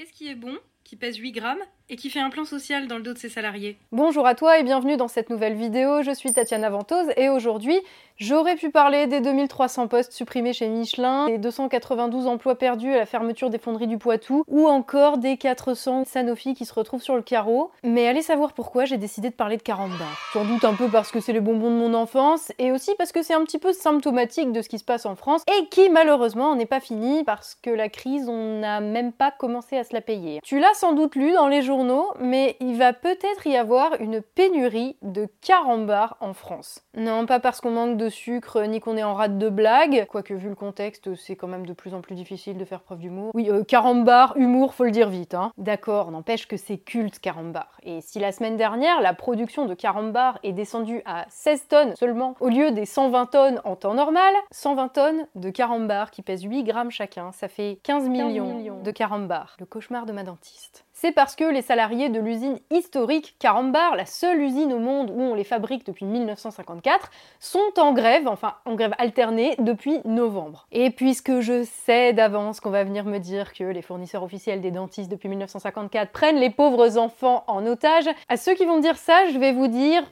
[0.00, 2.96] Qu'est-ce qui est bon, qui pèse 8 grammes et qui fait un plan social dans
[2.96, 6.02] le dos de ses salariés Bonjour à toi et bienvenue dans cette nouvelle vidéo.
[6.02, 7.76] Je suis Tatiana Ventose et aujourd'hui,
[8.16, 13.06] j'aurais pu parler des 2300 postes supprimés chez Michelin, des 292 emplois perdus à la
[13.06, 17.22] fermeture des fonderies du Poitou ou encore des 400 Sanofi qui se retrouvent sur le
[17.22, 17.72] carreau.
[17.82, 20.06] Mais allez savoir pourquoi j'ai décidé de parler de caramba.
[20.32, 23.10] Sans doute un peu parce que c'est les bonbons de mon enfance et aussi parce
[23.10, 25.90] que c'est un petit peu symptomatique de ce qui se passe en France et qui
[25.90, 29.92] malheureusement n'est pas fini parce que la crise, on n'a même pas commencé à se
[29.92, 30.38] la payer.
[30.44, 34.20] Tu l'as sans doute lu dans les journaux mais il va peut-être y avoir une
[34.20, 36.82] pénurie de carambars en France.
[36.96, 40.34] Non, pas parce qu'on manque de sucre ni qu'on est en rate de blague, quoique
[40.34, 43.30] vu le contexte, c'est quand même de plus en plus difficile de faire preuve d'humour.
[43.34, 45.52] Oui, euh, carambar, humour, faut le dire vite, hein.
[45.58, 47.78] D'accord, n'empêche que c'est culte carambar.
[47.82, 52.34] Et si la semaine dernière, la production de carambar est descendue à 16 tonnes seulement,
[52.40, 56.64] au lieu des 120 tonnes en temps normal, 120 tonnes de carambar qui pèsent 8
[56.64, 59.56] grammes chacun, ça fait 15 millions, de carambars.
[59.58, 60.59] Le cauchemar de ma dentiste
[60.92, 65.18] c'est parce que les salariés de l'usine historique Carambar, la seule usine au monde où
[65.18, 70.66] on les fabrique depuis 1954, sont en grève, enfin en grève alternée, depuis novembre.
[70.72, 74.70] Et puisque je sais d'avance qu'on va venir me dire que les fournisseurs officiels des
[74.70, 79.26] dentistes depuis 1954 prennent les pauvres enfants en otage, à ceux qui vont dire ça,
[79.32, 80.02] je vais vous dire...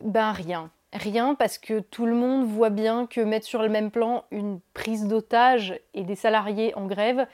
[0.00, 0.70] Ben rien.
[0.92, 4.58] Rien parce que tout le monde voit bien que mettre sur le même plan une
[4.74, 7.26] prise d'otage et des salariés en grève,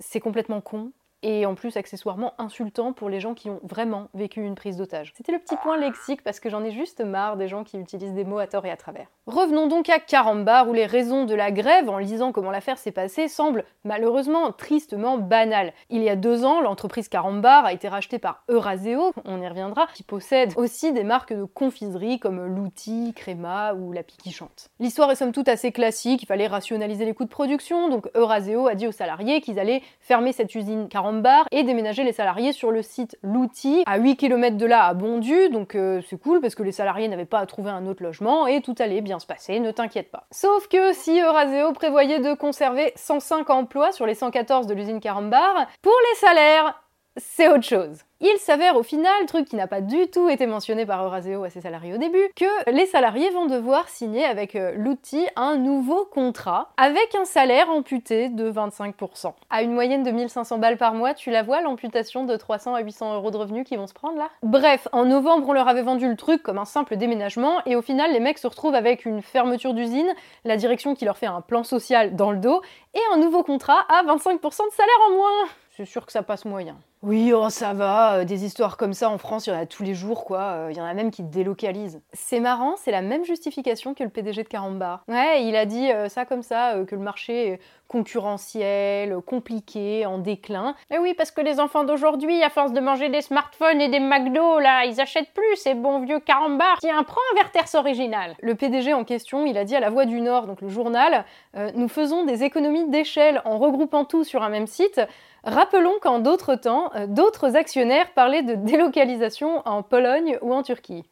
[0.00, 0.90] c'est complètement con,
[1.24, 5.14] et en plus accessoirement insultant pour les gens qui ont vraiment vécu une prise d'otage.
[5.16, 8.12] C'était le petit point lexique parce que j'en ai juste marre des gens qui utilisent
[8.12, 9.06] des mots à tort et à travers.
[9.26, 12.92] Revenons donc à Carambar où les raisons de la grève, en lisant comment l'affaire s'est
[12.92, 15.72] passée, semblent malheureusement tristement banales.
[15.88, 19.86] Il y a deux ans, l'entreprise Carambar a été rachetée par Euraseo, on y reviendra,
[19.94, 24.68] qui possède aussi des marques de confiserie comme l'outil, Créma ou la Pique qui chante.
[24.78, 28.68] L'histoire est somme toute assez classique, il fallait rationaliser les coûts de production, donc Euraseo
[28.68, 31.13] a dit aux salariés qu'ils allaient fermer cette usine Carambar
[31.50, 35.48] et déménager les salariés sur le site L'Outil, à 8 km de là à Bondu,
[35.50, 38.46] donc euh, c'est cool parce que les salariés n'avaient pas à trouver un autre logement
[38.46, 40.26] et tout allait bien se passer, ne t'inquiète pas.
[40.30, 45.66] Sauf que si Euraseo prévoyait de conserver 105 emplois sur les 114 de l'usine Carambar,
[45.82, 46.82] pour les salaires,
[47.16, 47.98] c'est autre chose.
[48.26, 51.50] Il s'avère au final, truc qui n'a pas du tout été mentionné par Euraseo à
[51.50, 56.06] ses salariés au début, que les salariés vont devoir signer avec euh, l'outil un nouveau
[56.06, 59.34] contrat avec un salaire amputé de 25%.
[59.50, 62.80] À une moyenne de 1500 balles par mois, tu la vois l'amputation de 300 à
[62.80, 64.30] 800 euros de revenus qui vont se prendre là?
[64.42, 67.82] Bref, en novembre, on leur avait vendu le truc comme un simple déménagement et au
[67.82, 70.14] final, les mecs se retrouvent avec une fermeture d'usine,
[70.46, 72.62] la direction qui leur fait un plan social dans le dos
[72.94, 75.48] et un nouveau contrat à 25% de salaire en moins.
[75.76, 76.76] C'est sûr que ça passe moyen.
[77.02, 79.66] Oui, oh, ça va, euh, des histoires comme ça en France, il y en a
[79.66, 80.38] tous les jours, quoi.
[80.38, 82.00] Euh, il y en a même qui délocalisent.
[82.12, 85.02] C'est marrant, c'est la même justification que le PDG de Carambar.
[85.08, 90.18] Ouais, il a dit euh, ça comme ça, que le marché est concurrentiel, compliqué, en
[90.18, 90.76] déclin.
[90.90, 94.00] Mais oui, parce que les enfants d'aujourd'hui, à force de manger des smartphones et des
[94.00, 96.78] McDo, là, ils achètent plus ces bons vieux Carambar.
[96.80, 98.36] Tiens, prends un Verters original.
[98.40, 101.24] Le PDG en question, il a dit à La Voix du Nord, donc le journal,
[101.74, 105.00] nous faisons des économies d'échelle en regroupant tout sur un même site.
[105.44, 111.04] Rappelons qu'en d'autres temps, euh, d'autres actionnaires parlaient de délocalisation en Pologne ou en Turquie.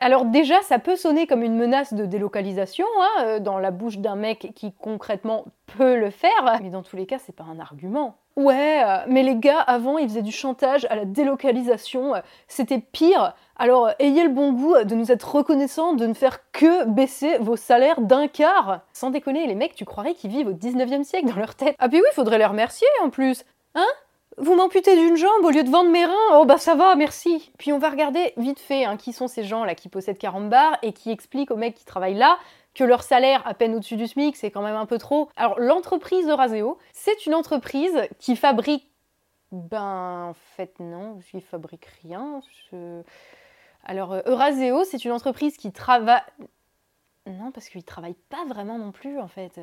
[0.00, 3.98] Alors déjà, ça peut sonner comme une menace de délocalisation hein, euh, dans la bouche
[3.98, 5.44] d'un mec qui concrètement
[5.78, 8.16] peut le faire, mais dans tous les cas, c'est pas un argument.
[8.36, 12.14] Ouais, euh, mais les gars, avant, ils faisaient du chantage à la délocalisation,
[12.48, 13.34] c'était pire.
[13.56, 17.56] Alors, ayez le bon goût de nous être reconnaissants de ne faire que baisser vos
[17.56, 18.80] salaires d'un quart.
[18.92, 21.76] Sans déconner, les mecs, tu croirais qu'ils vivent au 19e siècle dans leur tête.
[21.78, 23.44] Ah puis oui, faudrait les remercier en plus.
[23.74, 23.86] Hein?
[24.38, 27.52] Vous m'amputez d'une jambe au lieu de vendre mes reins Oh bah ça va, merci
[27.58, 30.48] Puis on va regarder vite fait hein, qui sont ces gens là qui possèdent 40
[30.48, 32.38] bars et qui expliquent aux mecs qui travaillent là
[32.74, 35.28] que leur salaire à peine au-dessus du SMIC, c'est quand même un peu trop.
[35.36, 38.88] Alors l'entreprise Euraseo, c'est une entreprise qui fabrique...
[39.50, 42.40] Ben en fait non, je fabrique rien.
[43.84, 46.22] Alors euh, Euraseo, c'est une entreprise qui travaille...
[47.26, 49.60] Non, parce qu'ils travaillent pas vraiment non plus en fait.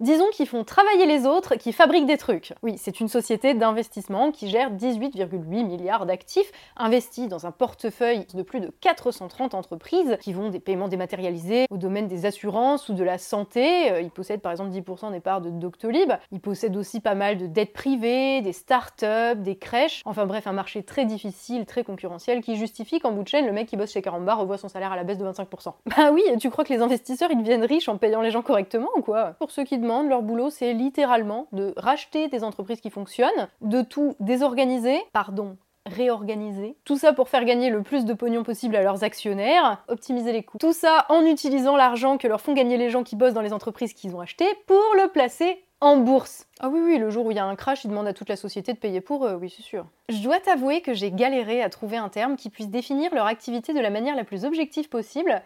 [0.00, 2.54] Disons qu'ils font travailler les autres, qui fabriquent des trucs.
[2.62, 8.42] Oui, c'est une société d'investissement qui gère 18,8 milliards d'actifs investis dans un portefeuille de
[8.42, 13.04] plus de 430 entreprises qui vont des paiements dématérialisés au domaine des assurances ou de
[13.04, 13.90] la santé.
[13.90, 16.12] Euh, ils possèdent par exemple 10% des parts de Doctolib.
[16.32, 20.02] Ils possèdent aussi pas mal de dettes privées, des startups, des crèches.
[20.04, 23.52] Enfin bref, un marché très difficile, très concurrentiel qui justifie qu'en bout de chaîne, le
[23.52, 25.72] mec qui bosse chez Caramba revoit son salaire à la baisse de 25%.
[25.96, 28.88] Bah oui, tu crois que les investisseurs ils deviennent riches en payant les gens correctement
[28.96, 29.34] ou quoi?
[29.82, 35.56] Leur boulot, c'est littéralement de racheter des entreprises qui fonctionnent, de tout désorganiser, pardon,
[35.86, 36.76] réorganiser.
[36.84, 40.42] Tout ça pour faire gagner le plus de pognon possible à leurs actionnaires, optimiser les
[40.42, 40.58] coûts.
[40.58, 43.52] Tout ça en utilisant l'argent que leur font gagner les gens qui bossent dans les
[43.52, 46.46] entreprises qu'ils ont achetées pour le placer en bourse.
[46.60, 48.30] Ah oui, oui, le jour où il y a un crash, ils demandent à toute
[48.30, 49.86] la société de payer pour eux, oui, c'est sûr.
[50.08, 53.74] Je dois t'avouer que j'ai galéré à trouver un terme qui puisse définir leur activité
[53.74, 55.42] de la manière la plus objective possible.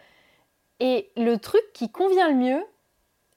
[0.79, 2.63] Et le truc qui convient le mieux,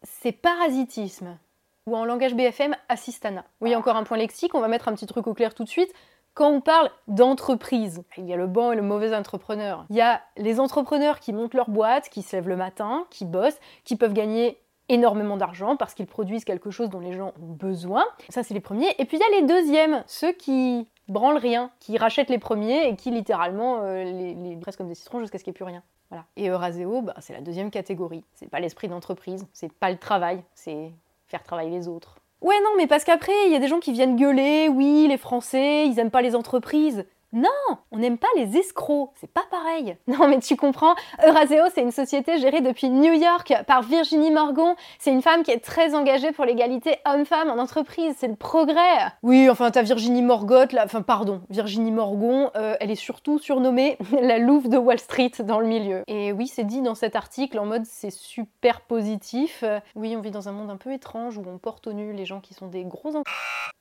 [0.02, 1.38] c'est parasitisme.
[1.86, 3.44] Ou en langage BFM, assistana.
[3.60, 5.68] Oui, encore un point lexique, on va mettre un petit truc au clair tout de
[5.68, 5.92] suite.
[6.34, 9.84] Quand on parle d'entreprise, il y a le bon et le mauvais entrepreneur.
[9.90, 13.26] Il y a les entrepreneurs qui montent leur boîte, qui se lèvent le matin, qui
[13.26, 14.61] bossent, qui peuvent gagner
[14.92, 18.04] énormément d'argent parce qu'ils produisent quelque chose dont les gens ont besoin.
[18.28, 18.94] Ça, c'est les premiers.
[18.98, 22.88] Et puis il y a les deuxièmes, ceux qui branlent rien, qui rachètent les premiers
[22.88, 25.64] et qui littéralement euh, les, les comme des citrons jusqu'à ce qu'il n'y ait plus
[25.64, 25.82] rien.
[26.10, 26.24] Voilà.
[26.36, 28.22] Et Euraseo, bah, c'est la deuxième catégorie.
[28.34, 30.92] C'est pas l'esprit d'entreprise, c'est pas le travail, c'est
[31.26, 32.18] faire travailler les autres.
[32.42, 35.16] Ouais, non, mais parce qu'après, il y a des gens qui viennent gueuler, oui, les
[35.16, 37.06] Français, ils aiment pas les entreprises.
[37.32, 37.48] Non,
[37.90, 39.96] on n'aime pas les escrocs, c'est pas pareil.
[40.06, 40.94] Non mais tu comprends,
[41.26, 44.76] Euraseo c'est une société gérée depuis New York par Virginie Morgon.
[44.98, 48.98] C'est une femme qui est très engagée pour l'égalité homme-femme en entreprise, c'est le progrès.
[49.22, 53.96] Oui, enfin ta Virginie Morgot, là, enfin pardon, Virginie Morgon, euh, elle est surtout surnommée
[54.20, 56.02] la Louve de Wall Street dans le milieu.
[56.08, 59.64] Et oui, c'est dit dans cet article en mode c'est super positif.
[59.94, 62.26] oui, on vit dans un monde un peu étrange où on porte au nu les
[62.26, 63.22] gens qui sont des gros en...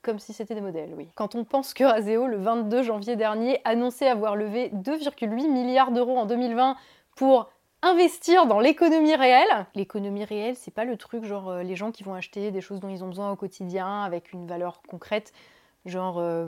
[0.00, 1.08] comme si c'était des modèles, oui.
[1.14, 6.18] Quand on pense que Euraseo, le 22 janvier dernier, annoncé avoir levé 2,8 milliards d'euros
[6.18, 6.76] en 2020
[7.16, 7.50] pour
[7.82, 9.66] investir dans l'économie réelle.
[9.74, 12.80] L'économie réelle, c'est pas le truc genre euh, les gens qui vont acheter des choses
[12.80, 15.32] dont ils ont besoin au quotidien avec une valeur concrète,
[15.84, 16.46] genre euh,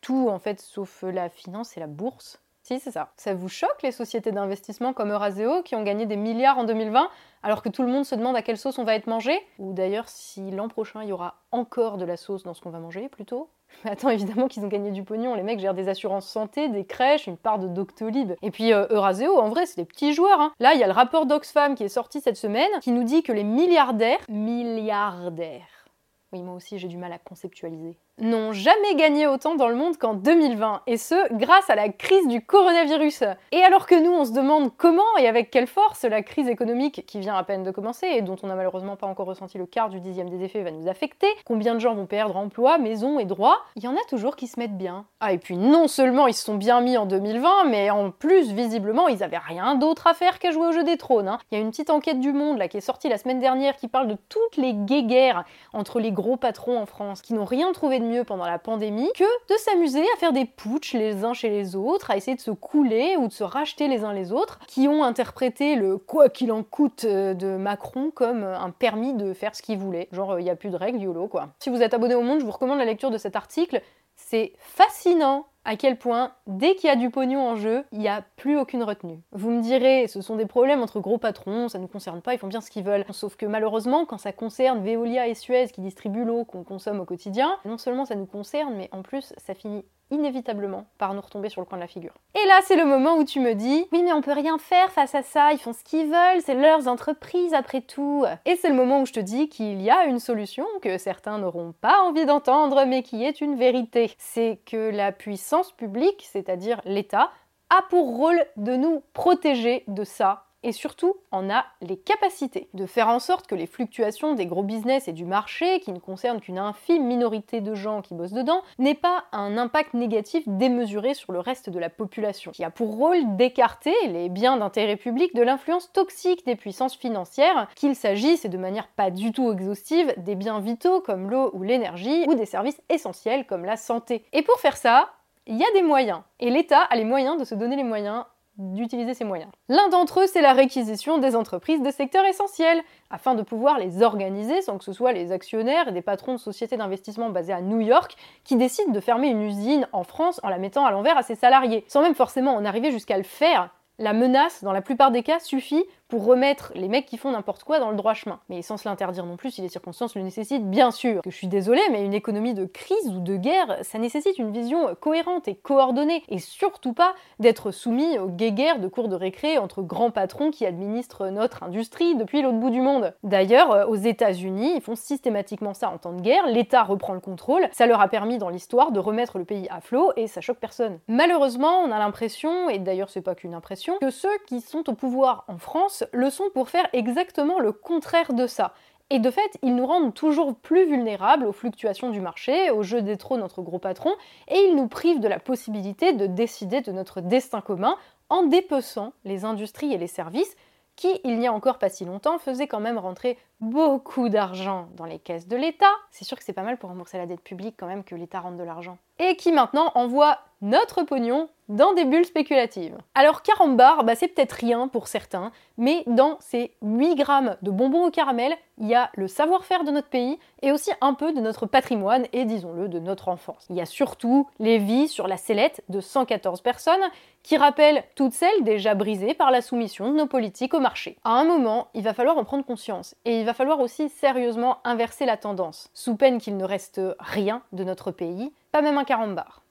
[0.00, 2.40] tout en fait sauf la finance et la bourse.
[2.62, 3.12] Si, c'est ça.
[3.16, 7.08] Ça vous choque les sociétés d'investissement comme Euraseo qui ont gagné des milliards en 2020
[7.44, 9.38] alors que tout le monde se demande à quelle sauce on va être mangé?
[9.60, 12.70] Ou d'ailleurs si l'an prochain il y aura encore de la sauce dans ce qu'on
[12.70, 13.48] va manger plutôt?
[13.84, 15.34] attends, évidemment qu'ils ont gagné du pognon.
[15.34, 18.32] Les mecs gèrent des assurances santé, des crèches, une part de Doctolib.
[18.42, 20.40] Et puis euh, Euraseo, en vrai, c'est des petits joueurs.
[20.40, 20.52] Hein.
[20.60, 23.22] Là, il y a le rapport d'Oxfam qui est sorti cette semaine qui nous dit
[23.22, 25.85] que les milliardaires, milliardaires,
[26.32, 29.96] oui, moi aussi j'ai du mal à conceptualiser, n'ont jamais gagné autant dans le monde
[29.98, 33.24] qu'en 2020, et ce, grâce à la crise du coronavirus.
[33.52, 37.04] Et alors que nous, on se demande comment et avec quelle force la crise économique
[37.06, 39.66] qui vient à peine de commencer, et dont on n'a malheureusement pas encore ressenti le
[39.66, 43.18] quart du dixième des effets, va nous affecter, combien de gens vont perdre emploi, maison
[43.18, 45.04] et droits, il y en a toujours qui se mettent bien.
[45.20, 48.52] Ah, et puis non seulement ils se sont bien mis en 2020, mais en plus,
[48.52, 51.28] visiblement, ils avaient rien d'autre à faire qu'à jouer au jeu des trônes.
[51.28, 51.38] Hein.
[51.50, 53.76] Il y a une petite enquête du Monde, là, qui est sortie la semaine dernière,
[53.76, 57.70] qui parle de toutes les guéguerres entre les gros patrons en France, qui n'ont rien
[57.72, 61.34] trouvé de mieux pendant la pandémie que de s'amuser à faire des putsch les uns
[61.34, 64.32] chez les autres, à essayer de se couler ou de se racheter les uns les
[64.32, 69.14] autres, qui ont interprété le quoi qu'il en coûte euh, de Macron comme un permis
[69.14, 70.08] de faire ce qu'il voulait.
[70.10, 71.50] Genre, il n'y a plus de règles, YOLO quoi.
[71.60, 73.82] Si vous êtes abonné au Monde, je vous recommande la lecture de cet article.
[74.16, 78.08] C'est fascinant à quel point, dès qu'il y a du pognon en jeu, il n'y
[78.08, 79.20] a plus aucune retenue.
[79.32, 82.34] Vous me direz, ce sont des problèmes entre gros patrons, ça ne nous concerne pas,
[82.34, 83.04] ils font bien ce qu'ils veulent.
[83.10, 87.04] Sauf que malheureusement, quand ça concerne Veolia et Suez qui distribuent l'eau qu'on consomme au
[87.04, 91.48] quotidien, non seulement ça nous concerne, mais en plus ça finit inévitablement par nous retomber
[91.48, 92.14] sur le coin de la figure.
[92.34, 94.90] Et là, c'est le moment où tu me dis Oui, mais on peut rien faire
[94.90, 98.24] face à ça, ils font ce qu'ils veulent, c'est leurs entreprises après tout.
[98.44, 101.38] Et c'est le moment où je te dis qu'il y a une solution que certains
[101.38, 104.14] n'auront pas envie d'entendre, mais qui est une vérité.
[104.18, 107.30] C'est que la puissance publique, c'est-à-dire l'État,
[107.70, 112.86] a pour rôle de nous protéger de ça et surtout en a les capacités de
[112.86, 116.40] faire en sorte que les fluctuations des gros business et du marché, qui ne concernent
[116.40, 121.32] qu'une infime minorité de gens qui bossent dedans, n'aient pas un impact négatif démesuré sur
[121.32, 125.42] le reste de la population, qui a pour rôle d'écarter les biens d'intérêt public de
[125.42, 130.34] l'influence toxique des puissances financières, qu'il s'agisse, et de manière pas du tout exhaustive, des
[130.34, 134.24] biens vitaux comme l'eau ou l'énergie, ou des services essentiels comme la santé.
[134.32, 135.12] Et pour faire ça,
[135.46, 136.22] il y a des moyens.
[136.40, 138.24] Et l'État a les moyens de se donner les moyens
[138.58, 139.50] d'utiliser ces moyens.
[139.68, 144.02] L'un d'entre eux, c'est la réquisition des entreprises de secteurs essentiels, afin de pouvoir les
[144.02, 147.60] organiser sans que ce soit les actionnaires et des patrons de sociétés d'investissement basés à
[147.60, 151.18] New York qui décident de fermer une usine en France en la mettant à l'envers
[151.18, 153.70] à ses salariés, sans même forcément en arriver jusqu'à le faire.
[153.98, 157.64] La menace, dans la plupart des cas, suffit pour remettre les mecs qui font n'importe
[157.64, 158.40] quoi dans le droit chemin.
[158.48, 161.22] Mais sans se l'interdire non plus si les circonstances le nécessitent, bien sûr.
[161.22, 164.52] Que je suis désolée, mais une économie de crise ou de guerre, ça nécessite une
[164.52, 169.58] vision cohérente et coordonnée, et surtout pas d'être soumis aux guéguerres de cours de récré
[169.58, 173.14] entre grands patrons qui administrent notre industrie depuis l'autre bout du monde.
[173.22, 177.20] D'ailleurs, euh, aux États-Unis, ils font systématiquement ça en temps de guerre, l'État reprend le
[177.20, 180.40] contrôle, ça leur a permis dans l'histoire de remettre le pays à flot et ça
[180.40, 180.98] choque personne.
[181.08, 184.94] Malheureusement, on a l'impression, et d'ailleurs c'est pas qu'une impression, que ceux qui sont au
[184.94, 188.74] pouvoir en France le sont pour faire exactement le contraire de ça.
[189.08, 193.02] Et de fait, ils nous rendent toujours plus vulnérables aux fluctuations du marché, au jeu
[193.02, 194.14] des trônes entre gros patrons,
[194.48, 197.96] et ils nous privent de la possibilité de décider de notre destin commun
[198.30, 200.56] en dépeçant les industries et les services
[200.96, 205.04] qui, il n'y a encore pas si longtemps, faisait quand même rentrer beaucoup d'argent dans
[205.04, 205.92] les caisses de l'État.
[206.10, 208.40] C'est sûr que c'est pas mal pour rembourser la dette publique quand même que l'État
[208.40, 208.98] rentre de l'argent.
[209.18, 212.96] Et qui maintenant envoie notre pognon dans des bulles spéculatives.
[213.14, 218.06] Alors carambar, bah, c'est peut-être rien pour certains, mais dans ces 8 grammes de bonbons
[218.06, 221.40] au caramel, il y a le savoir-faire de notre pays et aussi un peu de
[221.40, 223.66] notre patrimoine et disons-le de notre enfance.
[223.68, 227.00] Il y a surtout les vies sur la sellette de 114 personnes
[227.42, 231.16] qui rappellent toutes celles déjà brisées par la soumission de nos politiques au marché.
[231.24, 234.78] À un moment, il va falloir en prendre conscience et il va falloir aussi sérieusement
[234.84, 239.04] inverser la tendance, sous peine qu'il ne reste rien de notre pays, pas même un
[239.04, 239.65] carambar.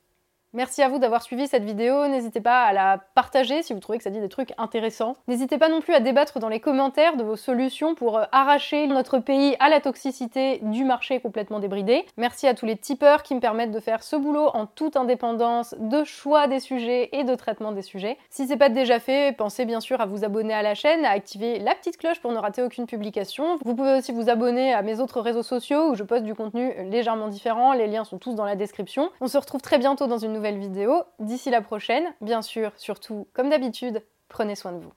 [0.56, 2.08] Merci à vous d'avoir suivi cette vidéo.
[2.08, 5.18] N'hésitez pas à la partager si vous trouvez que ça dit des trucs intéressants.
[5.28, 8.88] N'hésitez pas non plus à débattre dans les commentaires de vos solutions pour euh, arracher
[8.88, 12.06] notre pays à la toxicité du marché complètement débridé.
[12.16, 15.76] Merci à tous les tipeurs qui me permettent de faire ce boulot en toute indépendance
[15.78, 18.18] de choix des sujets et de traitement des sujets.
[18.30, 21.10] Si c'est pas déjà fait, pensez bien sûr à vous abonner à la chaîne, à
[21.10, 23.60] activer la petite cloche pour ne rater aucune publication.
[23.66, 26.72] Vous pouvez aussi vous abonner à mes autres réseaux sociaux où je poste du contenu
[26.90, 27.74] légèrement différent.
[27.74, 29.10] Les liens sont tous dans la description.
[29.20, 31.04] On se retrouve très bientôt dans une vidéo.
[31.20, 34.94] D'ici la prochaine, bien sûr, surtout, comme d'habitude, prenez soin de vous.